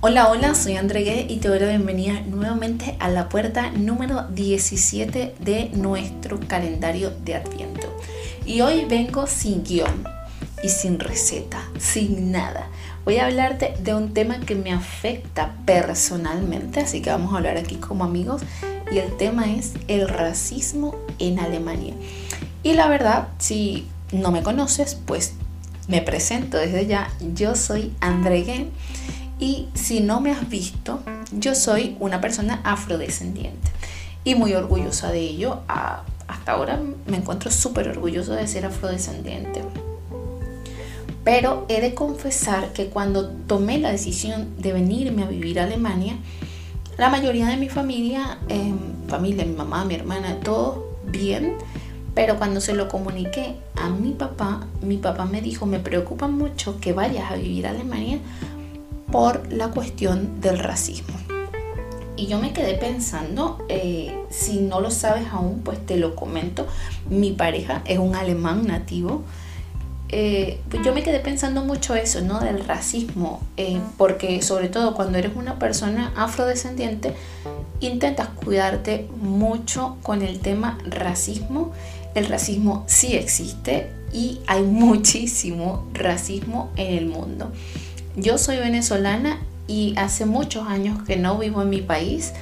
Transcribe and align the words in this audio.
Hola, 0.00 0.28
hola, 0.30 0.54
soy 0.54 0.76
André 0.76 1.26
y 1.28 1.38
te 1.38 1.48
doy 1.48 1.58
la 1.58 1.66
bienvenida 1.66 2.20
nuevamente 2.20 2.94
a 3.00 3.08
la 3.08 3.28
puerta 3.28 3.72
número 3.72 4.28
17 4.28 5.34
de 5.40 5.70
nuestro 5.74 6.38
calendario 6.38 7.10
de 7.24 7.34
Adviento. 7.34 7.92
Y 8.46 8.60
hoy 8.60 8.84
vengo 8.84 9.26
sin 9.26 9.64
guion 9.64 10.04
y 10.62 10.68
sin 10.68 11.00
receta, 11.00 11.68
sin 11.80 12.30
nada. 12.30 12.68
Voy 13.04 13.16
a 13.16 13.26
hablarte 13.26 13.74
de 13.82 13.92
un 13.92 14.14
tema 14.14 14.38
que 14.38 14.54
me 14.54 14.72
afecta 14.72 15.56
personalmente, 15.66 16.78
así 16.78 17.02
que 17.02 17.10
vamos 17.10 17.34
a 17.34 17.38
hablar 17.38 17.56
aquí 17.56 17.74
como 17.74 18.04
amigos. 18.04 18.42
Y 18.92 18.98
el 18.98 19.16
tema 19.16 19.52
es 19.52 19.72
el 19.88 20.08
racismo 20.08 20.94
en 21.18 21.40
Alemania. 21.40 21.94
Y 22.62 22.74
la 22.74 22.86
verdad, 22.86 23.26
si 23.38 23.88
no 24.12 24.30
me 24.30 24.44
conoces, 24.44 24.94
pues 24.94 25.32
me 25.88 26.02
presento 26.02 26.56
desde 26.56 26.86
ya. 26.86 27.10
Yo 27.34 27.56
soy 27.56 27.92
André 27.98 28.68
y 29.38 29.68
si 29.74 30.00
no 30.00 30.20
me 30.20 30.32
has 30.32 30.48
visto, 30.48 31.00
yo 31.32 31.54
soy 31.54 31.96
una 32.00 32.20
persona 32.20 32.60
afrodescendiente 32.64 33.70
y 34.24 34.34
muy 34.34 34.54
orgullosa 34.54 35.10
de 35.10 35.20
ello. 35.20 35.60
hasta 35.66 36.52
ahora 36.52 36.80
me 37.06 37.16
encuentro 37.16 37.50
súper 37.50 37.88
orgulloso 37.88 38.32
de 38.32 38.46
ser 38.46 38.66
afrodescendiente. 38.66 39.62
Pero 41.24 41.66
he 41.68 41.80
de 41.80 41.94
confesar 41.94 42.72
que 42.72 42.86
cuando 42.86 43.28
tomé 43.28 43.78
la 43.78 43.90
decisión 43.90 44.48
de 44.58 44.72
venirme 44.72 45.22
a 45.22 45.26
vivir 45.26 45.60
a 45.60 45.64
Alemania, 45.64 46.16
la 46.96 47.10
mayoría 47.10 47.46
de 47.46 47.56
mi 47.56 47.68
familia, 47.68 48.38
eh, 48.48 48.72
familia, 49.08 49.44
mi 49.44 49.54
mamá, 49.54 49.84
mi 49.84 49.94
hermana, 49.94 50.40
todo 50.40 50.96
bien, 51.06 51.56
pero 52.14 52.36
cuando 52.36 52.60
se 52.60 52.74
lo 52.74 52.88
comuniqué 52.88 53.56
a 53.76 53.88
mi 53.88 54.12
papá, 54.12 54.66
mi 54.82 54.96
papá 54.96 55.24
me 55.24 55.40
dijo, 55.40 55.66
me 55.66 55.78
preocupa 55.78 56.28
mucho 56.28 56.80
que 56.80 56.92
vayas 56.92 57.30
a 57.30 57.36
vivir 57.36 57.66
a 57.66 57.70
Alemania 57.70 58.18
por 59.10 59.52
la 59.52 59.68
cuestión 59.68 60.40
del 60.40 60.58
racismo. 60.58 61.16
Y 62.16 62.26
yo 62.26 62.38
me 62.38 62.52
quedé 62.52 62.74
pensando, 62.74 63.64
eh, 63.68 64.24
si 64.28 64.58
no 64.58 64.80
lo 64.80 64.90
sabes 64.90 65.28
aún, 65.30 65.60
pues 65.60 65.84
te 65.86 65.96
lo 65.96 66.16
comento. 66.16 66.66
Mi 67.08 67.30
pareja 67.30 67.82
es 67.84 67.98
un 67.98 68.16
alemán 68.16 68.66
nativo. 68.66 69.22
Eh, 70.08 70.60
pues 70.68 70.82
yo 70.84 70.92
me 70.92 71.02
quedé 71.02 71.20
pensando 71.20 71.62
mucho 71.64 71.94
eso, 71.94 72.20
¿no? 72.22 72.40
Del 72.40 72.64
racismo, 72.64 73.42
eh, 73.56 73.80
porque 73.96 74.42
sobre 74.42 74.68
todo 74.68 74.94
cuando 74.94 75.18
eres 75.18 75.36
una 75.36 75.60
persona 75.60 76.12
afrodescendiente, 76.16 77.14
intentas 77.78 78.28
cuidarte 78.30 79.08
mucho 79.20 79.96
con 80.02 80.22
el 80.22 80.40
tema 80.40 80.78
racismo. 80.84 81.72
El 82.16 82.26
racismo 82.26 82.84
sí 82.88 83.14
existe 83.14 83.92
y 84.12 84.40
hay 84.48 84.62
muchísimo 84.64 85.86
racismo 85.92 86.70
en 86.74 86.96
el 86.96 87.06
mundo. 87.06 87.52
Yo 88.20 88.36
soy 88.36 88.56
venezolana 88.56 89.38
y 89.68 89.94
hace 89.96 90.26
muchos 90.26 90.66
años 90.66 91.04
que 91.04 91.16
no 91.16 91.38
vivo 91.38 91.62
en 91.62 91.70
mi 91.70 91.82
país. 91.82 92.32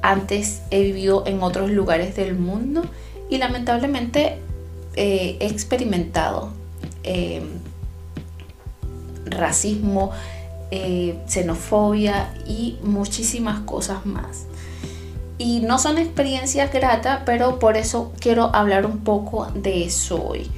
Antes 0.00 0.62
he 0.70 0.82
vivido 0.82 1.24
en 1.26 1.42
otros 1.42 1.70
lugares 1.70 2.14
del 2.14 2.36
mundo 2.36 2.84
y 3.28 3.38
lamentablemente 3.38 4.38
eh, 4.94 5.36
he 5.40 5.46
experimentado 5.46 6.50
eh, 7.02 7.42
racismo, 9.24 10.12
eh, 10.70 11.18
xenofobia 11.26 12.32
y 12.46 12.78
muchísimas 12.84 13.60
cosas 13.60 14.06
más. 14.06 14.44
Y 15.38 15.58
no 15.58 15.80
son 15.80 15.98
experiencias 15.98 16.72
gratas, 16.72 17.22
pero 17.26 17.58
por 17.58 17.76
eso 17.76 18.12
quiero 18.20 18.54
hablar 18.54 18.86
un 18.86 18.98
poco 19.00 19.46
de 19.46 19.86
eso 19.86 20.24
hoy 20.24 20.48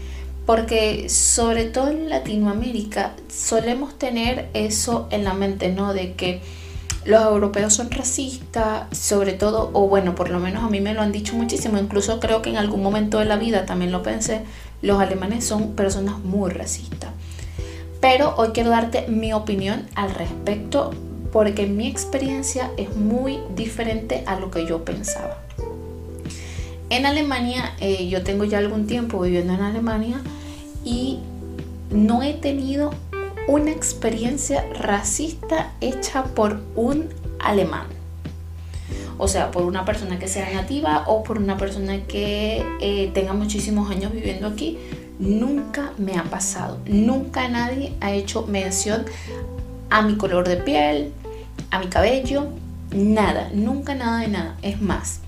porque 0.48 1.10
sobre 1.10 1.66
todo 1.66 1.90
en 1.90 2.08
Latinoamérica 2.08 3.12
solemos 3.28 3.98
tener 3.98 4.48
eso 4.54 5.06
en 5.10 5.22
la 5.22 5.34
mente, 5.34 5.68
¿no? 5.68 5.92
De 5.92 6.14
que 6.14 6.40
los 7.04 7.22
europeos 7.22 7.74
son 7.74 7.90
racistas, 7.90 8.86
sobre 8.98 9.34
todo, 9.34 9.68
o 9.74 9.88
bueno, 9.88 10.14
por 10.14 10.30
lo 10.30 10.40
menos 10.40 10.64
a 10.64 10.70
mí 10.70 10.80
me 10.80 10.94
lo 10.94 11.02
han 11.02 11.12
dicho 11.12 11.34
muchísimo, 11.34 11.76
incluso 11.76 12.18
creo 12.18 12.40
que 12.40 12.48
en 12.48 12.56
algún 12.56 12.82
momento 12.82 13.18
de 13.18 13.26
la 13.26 13.36
vida 13.36 13.66
también 13.66 13.92
lo 13.92 14.02
pensé, 14.02 14.40
los 14.80 14.98
alemanes 14.98 15.44
son 15.44 15.72
personas 15.72 16.18
muy 16.20 16.50
racistas. 16.50 17.10
Pero 18.00 18.34
hoy 18.38 18.48
quiero 18.54 18.70
darte 18.70 19.06
mi 19.06 19.34
opinión 19.34 19.86
al 19.96 20.14
respecto 20.14 20.92
porque 21.30 21.66
mi 21.66 21.88
experiencia 21.88 22.70
es 22.78 22.96
muy 22.96 23.38
diferente 23.54 24.24
a 24.24 24.40
lo 24.40 24.50
que 24.50 24.64
yo 24.64 24.82
pensaba. 24.82 25.36
En 26.88 27.04
Alemania, 27.04 27.74
eh, 27.80 28.08
yo 28.08 28.22
tengo 28.22 28.44
ya 28.44 28.56
algún 28.56 28.86
tiempo 28.86 29.20
viviendo 29.20 29.52
en 29.52 29.60
Alemania 29.60 30.22
y 30.84 31.18
no 31.90 32.22
he 32.22 32.34
tenido 32.34 32.92
una 33.46 33.70
experiencia 33.70 34.64
racista 34.74 35.72
hecha 35.80 36.24
por 36.24 36.60
un 36.76 37.08
alemán. 37.38 37.86
O 39.16 39.26
sea, 39.26 39.50
por 39.50 39.64
una 39.64 39.84
persona 39.84 40.18
que 40.18 40.28
sea 40.28 40.52
nativa 40.52 41.04
o 41.06 41.22
por 41.24 41.38
una 41.38 41.56
persona 41.56 42.04
que 42.06 42.64
eh, 42.80 43.10
tenga 43.14 43.32
muchísimos 43.32 43.90
años 43.90 44.12
viviendo 44.12 44.46
aquí. 44.46 44.78
Nunca 45.18 45.92
me 45.98 46.16
ha 46.16 46.22
pasado. 46.24 46.78
Nunca 46.86 47.48
nadie 47.48 47.94
ha 48.00 48.12
hecho 48.12 48.46
mención 48.46 49.04
a 49.90 50.02
mi 50.02 50.16
color 50.16 50.46
de 50.46 50.58
piel, 50.58 51.12
a 51.70 51.80
mi 51.80 51.88
cabello. 51.88 52.46
Nada. 52.92 53.50
Nunca 53.52 53.94
nada 53.94 54.20
de 54.20 54.28
nada. 54.28 54.56
Es 54.62 54.80
más, 54.80 55.20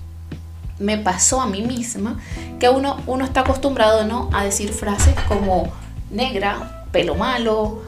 me 0.81 0.97
pasó 0.97 1.41
a 1.41 1.47
mí 1.47 1.61
misma 1.61 2.19
que 2.59 2.69
uno, 2.69 2.97
uno 3.07 3.23
está 3.23 3.41
acostumbrado 3.41 4.05
¿no? 4.05 4.29
a 4.33 4.43
decir 4.43 4.71
frases 4.73 5.15
como 5.27 5.71
negra, 6.09 6.85
pelo 6.91 7.15
malo 7.15 7.81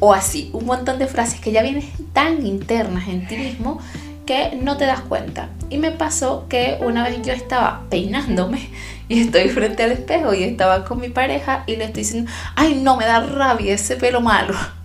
o 0.00 0.12
así, 0.12 0.50
un 0.52 0.66
montón 0.66 0.98
de 0.98 1.06
frases 1.06 1.40
que 1.40 1.52
ya 1.52 1.62
vienen 1.62 1.88
tan 2.12 2.46
internas 2.46 3.08
en 3.08 3.26
ti 3.26 3.36
mismo 3.36 3.80
que 4.26 4.58
no 4.60 4.76
te 4.76 4.86
das 4.86 5.00
cuenta. 5.00 5.50
Y 5.70 5.78
me 5.78 5.90
pasó 5.90 6.46
que 6.48 6.78
una 6.80 7.04
vez 7.04 7.22
yo 7.22 7.32
estaba 7.32 7.82
peinándome 7.90 8.70
y 9.08 9.20
estoy 9.20 9.48
frente 9.48 9.82
al 9.82 9.92
espejo 9.92 10.34
y 10.34 10.42
estaba 10.44 10.84
con 10.84 11.00
mi 11.00 11.08
pareja 11.08 11.64
y 11.66 11.76
le 11.76 11.84
estoy 11.84 12.02
diciendo, 12.02 12.30
ay 12.56 12.74
no, 12.76 12.96
me 12.96 13.06
da 13.06 13.20
rabia 13.20 13.74
ese 13.74 13.96
pelo 13.96 14.20
malo. 14.20 14.54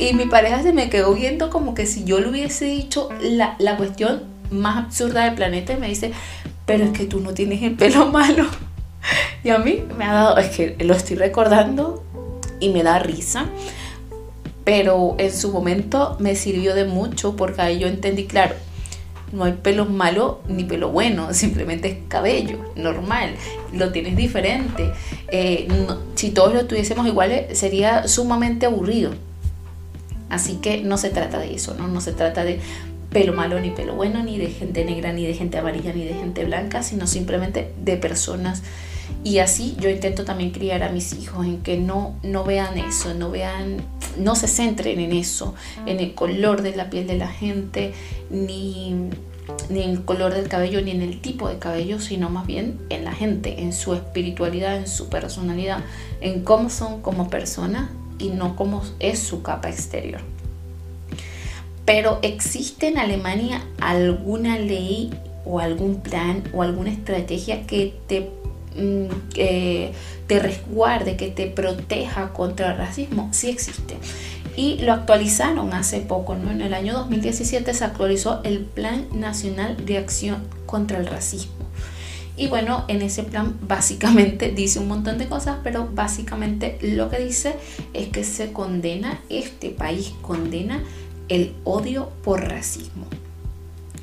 Y 0.00 0.14
mi 0.14 0.26
pareja 0.26 0.62
se 0.62 0.72
me 0.72 0.88
quedó 0.88 1.12
viendo 1.12 1.50
como 1.50 1.74
que 1.74 1.84
si 1.84 2.04
yo 2.04 2.20
le 2.20 2.28
hubiese 2.28 2.66
dicho 2.66 3.08
la, 3.20 3.56
la 3.58 3.76
cuestión 3.76 4.22
más 4.50 4.86
absurda 4.86 5.24
del 5.24 5.34
planeta 5.34 5.72
y 5.72 5.76
me 5.76 5.88
dice, 5.88 6.12
pero 6.66 6.84
es 6.84 6.90
que 6.90 7.06
tú 7.06 7.20
no 7.20 7.34
tienes 7.34 7.62
el 7.62 7.74
pelo 7.74 8.06
malo. 8.12 8.46
Y 9.44 9.50
a 9.50 9.58
mí 9.58 9.84
me 9.96 10.04
ha 10.04 10.12
dado, 10.12 10.38
es 10.38 10.48
que 10.50 10.76
lo 10.80 10.94
estoy 10.94 11.16
recordando 11.16 12.04
y 12.60 12.70
me 12.70 12.82
da 12.82 12.98
risa, 12.98 13.46
pero 14.64 15.14
en 15.18 15.32
su 15.32 15.50
momento 15.50 16.16
me 16.20 16.34
sirvió 16.34 16.74
de 16.74 16.84
mucho 16.84 17.36
porque 17.36 17.62
ahí 17.62 17.78
yo 17.78 17.88
entendí, 17.88 18.26
claro, 18.26 18.54
no 19.32 19.44
hay 19.44 19.52
pelo 19.52 19.84
malo 19.86 20.40
ni 20.48 20.64
pelo 20.64 20.90
bueno, 20.90 21.32
simplemente 21.34 21.88
es 21.88 21.98
cabello, 22.08 22.58
normal, 22.76 23.34
lo 23.72 23.92
tienes 23.92 24.16
diferente. 24.16 24.92
Eh, 25.28 25.68
si 26.14 26.30
todos 26.30 26.54
lo 26.54 26.66
tuviésemos 26.66 27.06
iguales 27.06 27.58
sería 27.58 28.08
sumamente 28.08 28.66
aburrido. 28.66 29.12
Así 30.30 30.56
que 30.56 30.82
no 30.82 30.98
se 30.98 31.08
trata 31.08 31.38
de 31.38 31.54
eso, 31.54 31.74
¿no? 31.74 31.88
No 31.88 32.02
se 32.02 32.12
trata 32.12 32.44
de 32.44 32.60
pelo 33.10 33.32
malo 33.32 33.58
ni 33.60 33.70
pelo 33.70 33.94
bueno, 33.94 34.22
ni 34.22 34.38
de 34.38 34.48
gente 34.48 34.84
negra, 34.84 35.12
ni 35.12 35.26
de 35.26 35.34
gente 35.34 35.58
amarilla, 35.58 35.92
ni 35.92 36.04
de 36.04 36.14
gente 36.14 36.44
blanca, 36.44 36.82
sino 36.82 37.06
simplemente 37.06 37.72
de 37.82 37.96
personas. 37.96 38.62
Y 39.24 39.38
así 39.38 39.76
yo 39.80 39.88
intento 39.88 40.24
también 40.24 40.50
criar 40.50 40.82
a 40.82 40.90
mis 40.90 41.12
hijos 41.14 41.46
en 41.46 41.58
que 41.58 41.78
no, 41.78 42.16
no 42.22 42.44
vean 42.44 42.78
eso, 42.78 43.14
no 43.14 43.30
vean, 43.30 43.78
no 44.18 44.34
se 44.36 44.46
centren 44.48 45.00
en 45.00 45.12
eso, 45.12 45.54
en 45.86 46.00
el 46.00 46.14
color 46.14 46.62
de 46.62 46.76
la 46.76 46.90
piel 46.90 47.06
de 47.06 47.16
la 47.16 47.28
gente, 47.28 47.94
ni, 48.30 48.94
ni 49.70 49.82
en 49.82 49.90
el 49.90 50.04
color 50.04 50.34
del 50.34 50.48
cabello, 50.48 50.82
ni 50.82 50.90
en 50.90 51.02
el 51.02 51.20
tipo 51.20 51.48
de 51.48 51.58
cabello, 51.58 52.00
sino 52.00 52.28
más 52.28 52.46
bien 52.46 52.78
en 52.90 53.04
la 53.04 53.12
gente, 53.12 53.62
en 53.62 53.72
su 53.72 53.94
espiritualidad, 53.94 54.76
en 54.76 54.86
su 54.86 55.08
personalidad, 55.08 55.82
en 56.20 56.44
cómo 56.44 56.70
son 56.70 57.00
como 57.00 57.28
personas 57.28 57.90
y 58.18 58.28
no 58.28 58.56
cómo 58.56 58.82
es 59.00 59.18
su 59.18 59.42
capa 59.42 59.70
exterior. 59.70 60.20
Pero 61.88 62.18
¿existe 62.20 62.88
en 62.88 62.98
Alemania 62.98 63.64
alguna 63.80 64.58
ley 64.58 65.08
o 65.46 65.58
algún 65.58 66.02
plan 66.02 66.44
o 66.52 66.62
alguna 66.62 66.90
estrategia 66.90 67.66
que 67.66 67.94
te, 68.06 68.28
mm, 68.76 69.06
te 70.26 70.38
resguarde, 70.38 71.16
que 71.16 71.28
te 71.28 71.46
proteja 71.46 72.34
contra 72.34 72.72
el 72.72 72.76
racismo? 72.76 73.30
Sí 73.32 73.48
existe. 73.48 73.96
Y 74.54 74.76
lo 74.82 74.92
actualizaron 74.92 75.72
hace 75.72 76.00
poco, 76.00 76.34
¿no? 76.34 76.50
En 76.50 76.60
el 76.60 76.74
año 76.74 76.92
2017 76.92 77.72
se 77.72 77.84
actualizó 77.86 78.42
el 78.44 78.58
Plan 78.58 79.06
Nacional 79.14 79.86
de 79.86 79.96
Acción 79.96 80.44
contra 80.66 80.98
el 80.98 81.06
Racismo. 81.06 81.54
Y 82.36 82.48
bueno, 82.48 82.84
en 82.88 83.00
ese 83.00 83.22
plan 83.22 83.56
básicamente 83.62 84.50
dice 84.54 84.78
un 84.78 84.88
montón 84.88 85.16
de 85.16 85.26
cosas, 85.26 85.56
pero 85.64 85.88
básicamente 85.90 86.78
lo 86.82 87.08
que 87.08 87.18
dice 87.18 87.54
es 87.94 88.08
que 88.08 88.24
se 88.24 88.52
condena, 88.52 89.22
este 89.30 89.70
país 89.70 90.12
condena 90.20 90.82
el 91.28 91.54
odio 91.64 92.10
por 92.22 92.48
racismo. 92.48 93.06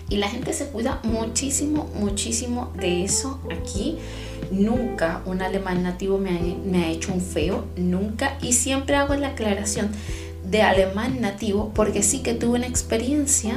Y 0.08 0.18
la 0.18 0.30
gente 0.30 0.54
se 0.54 0.68
cuida 0.68 1.00
muchísimo, 1.04 1.90
muchísimo 1.96 2.72
de 2.80 3.04
eso 3.04 3.40
aquí. 3.52 3.98
Nunca 4.52 5.22
un 5.26 5.42
alemán 5.42 5.82
nativo 5.82 6.20
me 6.20 6.78
ha, 6.80 6.90
hecho 6.90 7.12
un 7.12 7.22
feo, 7.22 7.66
nunca. 7.76 8.38
Y 8.42 8.54
siempre 8.54 8.96
hago 8.96 9.16
la 9.16 9.30
aclaración 9.30 9.90
de 10.50 10.62
alemán 10.62 11.22
nativo, 11.22 11.72
porque 11.74 12.04
sí 12.04 12.20
que 12.20 12.36
tuve 12.36 12.60
una 12.60 12.68
experiencia, 12.68 13.56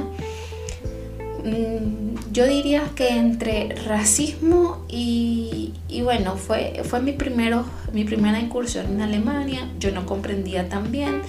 mm, 1.44 2.32
yo 2.32 2.47
diría 2.47 2.91
que 2.94 3.11
entre 3.11 3.75
racismo 3.75 4.87
y, 4.88 5.75
bueno, 6.03 6.37
fue, 6.37 6.81
fue 6.85 7.03
mi, 7.03 7.12
primero, 7.12 7.67
mi 7.93 8.05
primera 8.05 8.41
incursión 8.41 8.87
en 8.87 9.03
Alemania, 9.03 9.69
yo 9.79 9.91
no 9.91 10.06
comprendía 10.06 10.70
tan 10.70 10.91
bien 10.91 11.20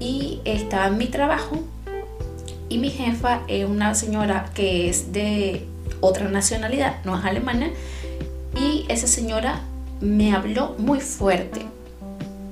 y 0.00 0.40
estaba 0.44 0.88
en 0.88 0.98
mi 0.98 1.06
trabajo 1.06 1.60
y 2.70 2.78
mi 2.78 2.90
jefa 2.90 3.42
es 3.48 3.68
una 3.68 3.94
señora 3.94 4.50
que 4.54 4.88
es 4.88 5.12
de 5.12 5.66
otra 6.00 6.28
nacionalidad, 6.28 7.04
no 7.04 7.18
es 7.18 7.24
alemana, 7.24 7.70
y 8.58 8.86
esa 8.88 9.06
señora 9.06 9.60
me 10.00 10.32
habló 10.32 10.74
muy 10.78 11.00
fuerte. 11.00 11.62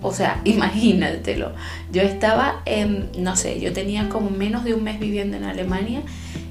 O 0.03 0.12
sea, 0.12 0.41
imagínatelo. 0.45 1.53
Yo 1.93 2.03
estaba, 2.03 2.62
en, 2.67 3.09
no 3.19 3.37
sé, 3.37 3.61
yo 3.61 3.73
tenía 3.73 4.09
como 4.09 4.31
menos 4.31 4.65
de 4.65 4.75
un 4.75 4.85
mes 4.85 5.01
viviendo 5.01 5.37
en 5.37 5.44
Alemania 5.44 6.03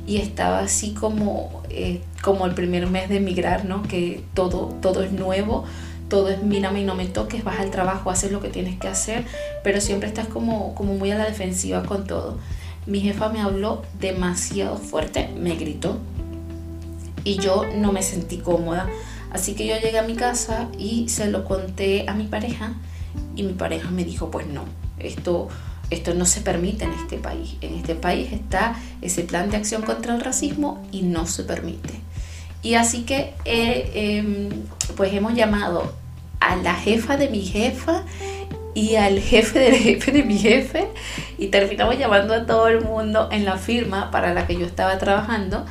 y 0.08 0.18
estaba 0.18 0.60
así 0.60 0.94
como, 0.94 1.64
eh, 1.70 2.02
como 2.22 2.46
el 2.46 2.54
primer 2.54 2.88
mes 2.88 3.10
de 3.10 3.18
emigrar, 3.18 3.66
¿no? 3.66 3.84
Que 3.84 4.24
todo, 4.34 4.76
todo 4.82 5.04
es 5.04 5.12
nuevo, 5.12 5.66
todo 6.10 6.30
es 6.30 6.42
mírame 6.42 6.82
y 6.82 6.84
no 6.86 6.96
me 6.96 7.06
toques, 7.06 7.44
vas 7.44 7.60
al 7.60 7.72
trabajo, 7.72 8.10
haces 8.10 8.32
lo 8.32 8.42
que 8.42 8.50
tienes 8.50 8.80
que 8.80 8.88
hacer, 8.88 9.26
pero 9.64 9.82
siempre 9.82 10.08
estás 10.08 10.28
como, 10.28 10.74
como 10.76 10.94
muy 10.94 11.12
a 11.12 11.18
la 11.18 11.26
defensiva 11.26 11.84
con 11.84 12.08
todo. 12.08 12.38
Mi 12.86 13.02
jefa 13.02 13.30
me 13.30 13.42
habló 13.42 13.84
demasiado 14.00 14.78
fuerte, 14.78 15.30
me 15.38 15.56
gritó 15.56 15.98
y 17.24 17.38
yo 17.38 17.64
no 17.76 17.92
me 17.92 18.02
sentí 18.02 18.38
cómoda. 18.38 18.90
Así 19.32 19.54
que 19.54 19.68
yo 19.68 19.76
llegué 19.76 20.00
a 20.00 20.04
mi 20.04 20.16
casa 20.16 20.70
y 20.78 21.10
se 21.10 21.30
lo 21.30 21.44
conté 21.44 22.06
a 22.08 22.14
mi 22.14 22.26
pareja 22.26 22.74
y 23.36 23.44
mi 23.44 23.54
pareja 23.54 23.92
me 23.92 24.06
dijo, 24.06 24.32
pues 24.32 24.48
no, 24.48 24.64
esto, 25.00 25.50
esto 25.90 26.14
no 26.14 26.26
se 26.26 26.40
permite 26.40 26.86
en 26.86 26.94
este 26.94 27.18
país. 27.18 27.56
En 27.60 27.74
este 27.76 27.96
país 27.96 28.32
está 28.32 28.76
ese 29.02 29.24
plan 29.24 29.52
de 29.52 29.58
acción 29.58 29.82
contra 29.82 30.16
el 30.16 30.22
racismo 30.22 30.82
y 30.94 31.02
no 31.02 31.28
se 31.28 31.44
permite. 31.44 32.00
Y 32.64 32.76
así 32.76 33.04
que 33.04 33.34
eh, 33.46 33.92
em, 33.94 34.50
pues 34.98 35.14
hemos 35.14 35.36
llamado 35.36 35.94
a 36.42 36.58
la 36.58 36.74
jefa 36.74 37.16
de 37.16 37.30
mi 37.30 37.42
jefa 37.42 38.04
y 38.74 38.96
al 38.96 39.20
jefe 39.20 39.60
del 39.60 39.76
jefe 39.76 40.12
de 40.12 40.24
mi 40.24 40.38
jefe 40.38 40.88
y 41.38 41.48
terminamos 41.48 41.98
llamando 41.98 42.34
a 42.34 42.46
todo 42.46 42.68
el 42.68 42.82
mundo 42.82 43.30
en 43.32 43.46
la 43.46 43.58
firma 43.58 44.12
para 44.12 44.34
la 44.34 44.46
que 44.46 44.58
yo 44.58 44.66
estaba 44.66 44.98
trabajando 44.98 45.66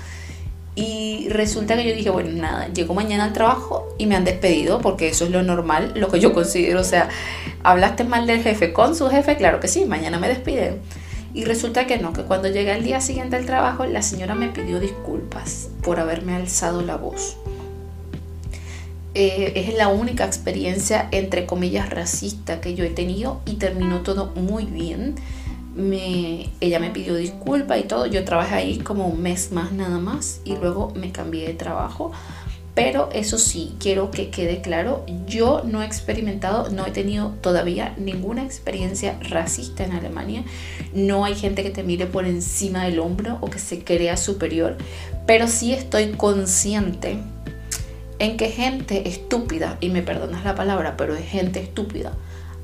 y 0.78 1.28
resulta 1.30 1.74
que 1.74 1.88
yo 1.88 1.96
dije, 1.96 2.10
bueno, 2.10 2.30
nada, 2.32 2.68
llego 2.68 2.92
mañana 2.92 3.24
al 3.24 3.32
trabajo 3.32 3.88
y 3.96 4.04
me 4.04 4.14
han 4.14 4.24
despedido 4.24 4.80
porque 4.80 5.08
eso 5.08 5.24
es 5.24 5.30
lo 5.30 5.42
normal, 5.42 5.92
lo 5.96 6.08
que 6.08 6.20
yo 6.20 6.34
considero. 6.34 6.80
O 6.80 6.84
sea, 6.84 7.08
hablaste 7.62 8.04
mal 8.04 8.26
del 8.26 8.42
jefe 8.42 8.74
con 8.74 8.94
su 8.94 9.08
jefe, 9.08 9.36
claro 9.36 9.58
que 9.58 9.68
sí, 9.68 9.86
mañana 9.86 10.18
me 10.18 10.28
despiden. 10.28 10.80
Y 11.32 11.44
resulta 11.44 11.86
que 11.86 11.96
no, 11.96 12.12
que 12.12 12.22
cuando 12.24 12.48
llegué 12.48 12.72
al 12.72 12.84
día 12.84 13.00
siguiente 13.00 13.36
al 13.36 13.46
trabajo, 13.46 13.86
la 13.86 14.02
señora 14.02 14.34
me 14.34 14.48
pidió 14.48 14.78
disculpas 14.78 15.70
por 15.82 15.98
haberme 15.98 16.34
alzado 16.34 16.82
la 16.82 16.96
voz. 16.96 17.38
Eh, 19.18 19.52
es 19.56 19.74
la 19.74 19.88
única 19.88 20.26
experiencia, 20.26 21.08
entre 21.10 21.46
comillas, 21.46 21.88
racista 21.88 22.60
que 22.60 22.74
yo 22.74 22.84
he 22.84 22.90
tenido 22.90 23.40
y 23.46 23.54
terminó 23.54 24.02
todo 24.02 24.26
muy 24.34 24.66
bien 24.66 25.14
ella 26.60 26.78
me 26.78 26.90
pidió 26.90 27.14
disculpas 27.16 27.80
y 27.80 27.82
todo. 27.84 28.06
Yo 28.06 28.24
trabajé 28.24 28.54
ahí 28.54 28.78
como 28.78 29.06
un 29.06 29.22
mes 29.22 29.52
más 29.52 29.72
nada 29.72 29.98
más 29.98 30.40
y 30.44 30.56
luego 30.56 30.92
me 30.94 31.12
cambié 31.12 31.46
de 31.46 31.54
trabajo. 31.54 32.12
Pero 32.74 33.08
eso 33.14 33.38
sí, 33.38 33.74
quiero 33.80 34.10
que 34.10 34.28
quede 34.28 34.60
claro, 34.60 35.06
yo 35.26 35.62
no 35.64 35.80
he 35.80 35.86
experimentado, 35.86 36.68
no 36.68 36.84
he 36.84 36.90
tenido 36.90 37.32
todavía 37.40 37.94
ninguna 37.96 38.44
experiencia 38.44 39.18
racista 39.22 39.82
en 39.84 39.92
Alemania. 39.92 40.44
No 40.92 41.24
hay 41.24 41.34
gente 41.36 41.62
que 41.62 41.70
te 41.70 41.82
mire 41.82 42.04
por 42.04 42.26
encima 42.26 42.84
del 42.84 42.98
hombro 42.98 43.38
o 43.40 43.48
que 43.48 43.58
se 43.58 43.82
crea 43.82 44.18
superior, 44.18 44.76
pero 45.26 45.48
sí 45.48 45.72
estoy 45.72 46.12
consciente 46.12 47.16
en 48.18 48.36
que 48.36 48.50
gente 48.50 49.08
estúpida, 49.08 49.78
y 49.80 49.90
me 49.90 50.02
perdonas 50.02 50.44
la 50.44 50.54
palabra, 50.54 50.96
pero 50.96 51.14
es 51.14 51.28
gente 51.28 51.60
estúpida, 51.60 52.12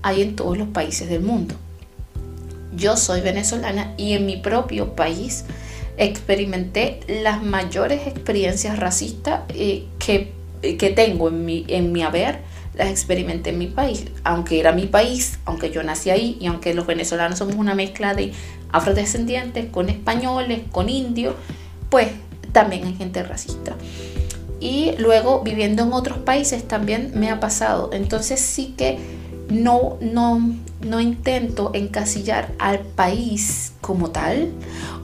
hay 0.02 0.22
en 0.22 0.37
todos 0.37 0.56
los 0.58 0.69
países 0.69 1.08
del 1.08 1.22
mundo 1.22 1.54
yo 2.75 2.96
soy 2.96 3.20
venezolana 3.20 3.94
y 3.96 4.14
en 4.14 4.26
mi 4.26 4.37
propio 4.37 4.94
país 4.94 5.44
experimenté 5.96 7.00
las 7.22 7.43
mayores 7.43 8.06
experiencias 8.06 8.78
racistas 8.78 9.43
eh, 9.50 9.87
que, 9.99 10.32
que, 10.62 10.90
tengo 10.90 11.28
en 11.28 11.44
mi, 11.44 11.64
en 11.69 11.93
mi 11.93 12.02
haber, 12.02 12.40
las 12.75 12.88
experimenté 12.88 13.50
en 13.50 13.58
mi 13.58 13.66
país. 13.66 14.06
Aunque 14.25 14.58
era 14.58 14.72
mi 14.72 14.87
país, 14.87 15.38
aunque 15.44 15.70
yo 15.70 15.82
nací 15.82 16.10
ahí 16.10 16.38
y 16.40 16.46
aunque 16.46 16.72
los 16.72 16.87
venezolanos 16.87 17.38
somos 17.38 17.56
una 17.56 17.75
mezcla 17.75 18.14
de 18.14 18.32
afrodescendientes 18.70 19.66
con 19.66 19.90
españoles, 19.90 20.62
con 20.70 20.88
indios, 20.88 21.34
pues 21.90 22.08
también 22.52 22.87
hay 22.87 22.94
gente 22.94 23.22
racista. 23.22 23.76
Y 24.62 24.94
luego 24.99 25.41
viviendo 25.41 25.82
en 25.82 25.93
otros 25.93 26.19
países 26.19 26.69
también 26.69 27.11
me 27.17 27.31
ha 27.31 27.41
pasado. 27.41 27.91
Entonces 27.93 28.38
sí 28.38 28.75
que 28.76 28.97
no, 29.50 29.97
no, 30.00 30.55
no 30.87 31.00
intento 31.00 31.73
encasillar 31.75 32.53
al 32.61 32.79
país 32.79 33.73
como 33.81 34.11
tal 34.11 34.53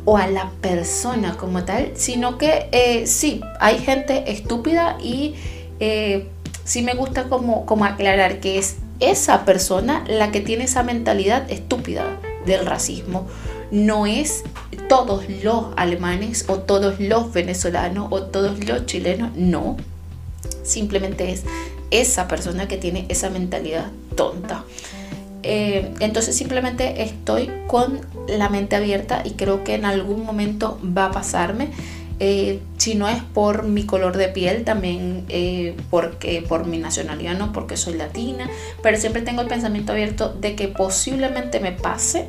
o 0.04 0.16
a 0.16 0.28
la 0.28 0.52
persona 0.60 1.36
como 1.36 1.64
tal, 1.64 1.90
sino 1.96 2.38
que 2.38 2.68
eh, 2.70 3.08
sí, 3.08 3.40
hay 3.58 3.78
gente 3.80 4.30
estúpida 4.30 4.96
y 5.02 5.34
eh, 5.80 6.28
sí 6.62 6.82
me 6.82 6.94
gusta 6.94 7.24
como, 7.24 7.66
como 7.66 7.84
aclarar 7.84 8.38
que 8.38 8.58
es 8.58 8.76
esa 9.00 9.44
persona 9.44 10.04
la 10.06 10.30
que 10.30 10.40
tiene 10.40 10.64
esa 10.64 10.84
mentalidad 10.84 11.50
estúpida 11.50 12.04
del 12.46 12.64
racismo. 12.64 13.26
No 13.70 14.06
es 14.06 14.44
todos 14.88 15.28
los 15.42 15.66
alemanes 15.76 16.46
o 16.48 16.58
todos 16.58 17.00
los 17.00 17.32
venezolanos 17.32 18.08
o 18.10 18.22
todos 18.22 18.64
los 18.64 18.86
chilenos, 18.86 19.30
no. 19.36 19.76
Simplemente 20.62 21.32
es 21.32 21.44
esa 21.90 22.28
persona 22.28 22.68
que 22.68 22.76
tiene 22.76 23.06
esa 23.08 23.30
mentalidad 23.30 23.86
tonta. 24.14 24.64
Eh, 25.42 25.94
entonces 26.00 26.36
simplemente 26.36 27.02
estoy 27.02 27.50
con 27.66 28.00
la 28.28 28.48
mente 28.48 28.76
abierta 28.76 29.22
y 29.24 29.30
creo 29.32 29.64
que 29.64 29.74
en 29.74 29.84
algún 29.84 30.24
momento 30.24 30.80
va 30.84 31.06
a 31.06 31.10
pasarme. 31.10 31.70
Eh, 32.20 32.60
si 32.78 32.96
no 32.96 33.08
es 33.08 33.22
por 33.22 33.62
mi 33.62 33.84
color 33.84 34.16
de 34.16 34.28
piel, 34.28 34.64
también 34.64 35.24
eh, 35.28 35.76
porque 35.88 36.42
por 36.42 36.66
mi 36.66 36.78
nacionalidad, 36.78 37.38
no 37.38 37.52
porque 37.52 37.76
soy 37.76 37.94
latina, 37.94 38.50
pero 38.82 38.98
siempre 38.98 39.22
tengo 39.22 39.40
el 39.40 39.46
pensamiento 39.46 39.92
abierto 39.92 40.34
de 40.34 40.56
que 40.56 40.66
posiblemente 40.66 41.60
me 41.60 41.70
pase 41.70 42.26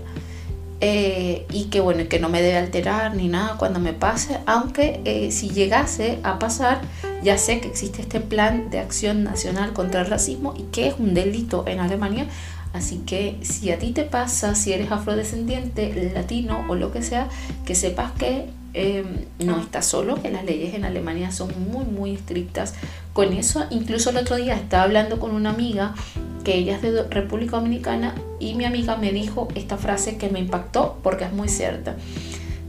y 0.81 1.67
que 1.71 1.81
bueno, 1.81 2.07
que 2.07 2.19
no 2.19 2.29
me 2.29 2.41
debe 2.41 2.57
alterar 2.57 3.15
ni 3.15 3.27
nada 3.27 3.57
cuando 3.57 3.79
me 3.79 3.93
pase, 3.93 4.39
aunque 4.45 5.29
si 5.31 5.49
llegase 5.49 6.19
a 6.23 6.39
pasar, 6.39 6.81
ya 7.21 7.37
sé 7.37 7.59
que 7.59 7.67
existe 7.67 8.01
este 8.01 8.21
plan 8.21 8.69
de 8.69 8.79
acción 8.79 9.23
nacional 9.23 9.73
contra 9.73 10.01
el 10.01 10.07
racismo 10.07 10.53
y 10.57 10.63
que 10.71 10.87
es 10.87 10.95
un 10.97 11.13
delito 11.13 11.65
en 11.67 11.79
Alemania, 11.79 12.27
Así 12.73 12.99
que 12.99 13.37
si 13.41 13.71
a 13.71 13.79
ti 13.79 13.91
te 13.91 14.03
pasa, 14.03 14.53
si 14.53 14.73
eres 14.73 14.91
afrodescendiente, 14.91 16.11
latino 16.13 16.65
o 16.69 16.75
lo 16.75 16.91
que 16.91 17.01
sea, 17.01 17.27
que 17.65 17.73
sepas 17.73 18.11
que 18.11 18.49
em, 18.73 19.25
no 19.39 19.59
estás 19.59 19.87
solo, 19.87 20.21
que 20.21 20.29
las 20.29 20.45
leyes 20.45 20.75
en 20.75 20.85
Alemania 20.85 21.31
son 21.31 21.51
muy, 21.71 21.85
muy 21.85 22.13
estrictas 22.13 22.75
con 23.13 23.33
eso. 23.33 23.65
Incluso 23.71 24.11
el 24.11 24.17
otro 24.17 24.35
día 24.35 24.55
estaba 24.55 24.83
hablando 24.83 25.19
con 25.19 25.31
una 25.31 25.49
amiga 25.49 25.95
que 26.43 26.55
ella 26.55 26.75
es 26.75 26.81
de 26.81 27.03
República 27.03 27.57
Dominicana 27.57 28.15
y 28.39 28.55
mi 28.55 28.65
amiga 28.65 28.95
me 28.95 29.11
dijo 29.11 29.47
esta 29.55 29.77
frase 29.77 30.17
que 30.17 30.29
me 30.29 30.39
impactó 30.39 30.97
porque 31.03 31.25
es 31.25 31.33
muy 31.33 31.49
cierta. 31.49 31.95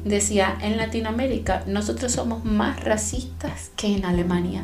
Decía, 0.05 0.57
en 0.63 0.77
Latinoamérica 0.77 1.63
nosotros 1.67 2.13
somos 2.13 2.45
más 2.45 2.83
racistas 2.83 3.71
que 3.77 3.95
en 3.95 4.05
Alemania. 4.05 4.63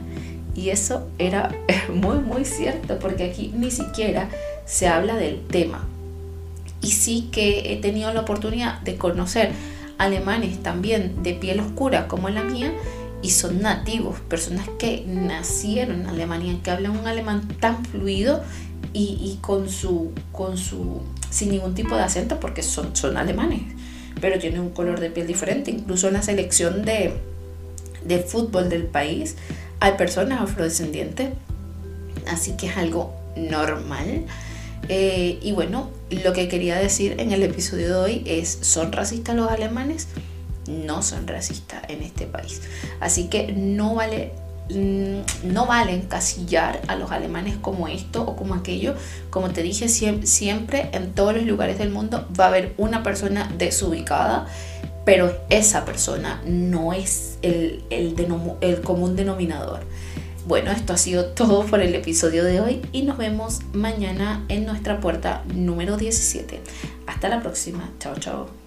Y 0.54 0.70
eso 0.70 1.06
era 1.18 1.54
muy, 1.92 2.18
muy 2.18 2.44
cierto 2.44 2.98
porque 2.98 3.24
aquí 3.24 3.52
ni 3.54 3.70
siquiera 3.70 4.28
se 4.64 4.88
habla 4.88 5.16
del 5.16 5.40
tema. 5.46 5.86
Y 6.80 6.92
sí 6.92 7.28
que 7.30 7.72
he 7.72 7.76
tenido 7.76 8.12
la 8.12 8.20
oportunidad 8.20 8.80
de 8.80 8.96
conocer 8.96 9.52
alemanes 9.98 10.62
también 10.62 11.22
de 11.22 11.34
piel 11.34 11.60
oscura 11.60 12.06
como 12.06 12.28
la 12.28 12.42
mía 12.42 12.72
y 13.22 13.30
son 13.30 13.62
nativos, 13.62 14.20
personas 14.20 14.68
que 14.78 15.04
nacieron 15.06 16.02
en 16.02 16.06
Alemania, 16.06 16.58
que 16.62 16.70
hablan 16.70 16.96
un 16.96 17.06
alemán 17.06 17.48
tan 17.60 17.84
fluido 17.84 18.42
y, 18.98 19.38
con, 19.40 19.68
su, 19.68 20.12
con 20.32 20.56
su, 20.56 21.02
sin 21.30 21.50
ningún 21.50 21.74
tipo 21.74 21.96
de 21.96 22.02
acento 22.02 22.40
porque 22.40 22.62
son, 22.62 22.96
son 22.96 23.16
alemanes, 23.16 23.60
pero 24.20 24.38
tienen 24.38 24.60
un 24.60 24.70
color 24.70 25.00
de 25.00 25.10
piel 25.10 25.26
diferente. 25.26 25.70
Incluso 25.70 26.08
en 26.08 26.14
la 26.14 26.22
selección 26.22 26.84
de, 26.84 27.12
de 28.04 28.18
fútbol 28.20 28.68
del 28.68 28.84
país 28.84 29.36
hay 29.80 29.92
personas 29.92 30.40
afrodescendientes, 30.40 31.30
así 32.28 32.52
que 32.52 32.68
es 32.68 32.76
algo 32.76 33.14
normal. 33.36 34.24
Eh, 34.88 35.38
y 35.42 35.52
bueno, 35.52 35.90
lo 36.10 36.32
que 36.32 36.48
quería 36.48 36.76
decir 36.76 37.16
en 37.18 37.32
el 37.32 37.42
episodio 37.42 37.88
de 37.88 37.94
hoy 37.94 38.22
es, 38.24 38.58
¿son 38.62 38.92
racistas 38.92 39.36
los 39.36 39.50
alemanes? 39.50 40.08
No 40.68 41.02
son 41.02 41.26
racistas 41.26 41.82
en 41.88 42.02
este 42.02 42.26
país. 42.26 42.62
Así 43.00 43.28
que 43.28 43.52
no 43.52 43.94
vale 43.94 44.32
no 44.68 45.66
vale 45.66 45.94
encasillar 45.94 46.80
a 46.88 46.96
los 46.96 47.10
alemanes 47.12 47.56
como 47.56 47.88
esto 47.88 48.22
o 48.22 48.36
como 48.36 48.54
aquello. 48.54 48.94
Como 49.30 49.50
te 49.50 49.62
dije, 49.62 49.88
siempre 49.88 50.90
en 50.92 51.12
todos 51.12 51.34
los 51.34 51.44
lugares 51.44 51.78
del 51.78 51.90
mundo 51.90 52.26
va 52.38 52.46
a 52.46 52.48
haber 52.48 52.74
una 52.76 53.02
persona 53.02 53.50
desubicada, 53.56 54.46
pero 55.04 55.36
esa 55.50 55.84
persona 55.84 56.42
no 56.44 56.92
es 56.92 57.38
el, 57.42 57.84
el 57.90 58.80
común 58.82 59.16
denominador. 59.16 59.80
Bueno, 60.46 60.70
esto 60.70 60.92
ha 60.92 60.96
sido 60.96 61.26
todo 61.26 61.66
por 61.66 61.80
el 61.80 61.94
episodio 61.96 62.44
de 62.44 62.60
hoy 62.60 62.82
y 62.92 63.02
nos 63.02 63.18
vemos 63.18 63.62
mañana 63.72 64.44
en 64.48 64.64
nuestra 64.64 65.00
puerta 65.00 65.42
número 65.52 65.96
17. 65.96 66.60
Hasta 67.08 67.28
la 67.28 67.40
próxima. 67.40 67.90
Chao, 67.98 68.14
chao. 68.20 68.65